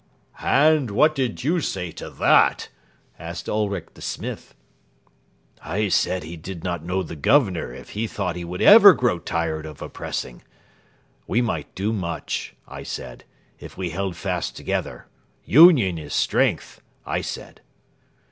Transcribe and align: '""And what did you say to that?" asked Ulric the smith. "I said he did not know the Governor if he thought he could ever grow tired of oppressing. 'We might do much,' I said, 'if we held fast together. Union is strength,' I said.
'""And 0.39 0.89
what 0.89 1.13
did 1.13 1.43
you 1.43 1.59
say 1.61 1.91
to 1.91 2.09
that?" 2.09 2.69
asked 3.19 3.47
Ulric 3.47 3.93
the 3.93 4.01
smith. 4.01 4.55
"I 5.63 5.89
said 5.89 6.23
he 6.23 6.35
did 6.35 6.63
not 6.63 6.83
know 6.83 7.03
the 7.03 7.15
Governor 7.15 7.71
if 7.71 7.89
he 7.89 8.07
thought 8.07 8.35
he 8.35 8.43
could 8.43 8.63
ever 8.63 8.93
grow 8.95 9.19
tired 9.19 9.67
of 9.67 9.79
oppressing. 9.79 10.41
'We 11.27 11.41
might 11.43 11.75
do 11.75 11.93
much,' 11.93 12.55
I 12.67 12.81
said, 12.81 13.25
'if 13.59 13.77
we 13.77 13.91
held 13.91 14.15
fast 14.15 14.57
together. 14.57 15.05
Union 15.45 15.99
is 15.99 16.15
strength,' 16.15 16.81
I 17.05 17.21
said. 17.21 17.61